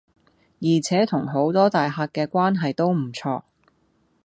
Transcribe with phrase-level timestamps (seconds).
[0.59, 3.43] 而且同好多大客既關係都唔錯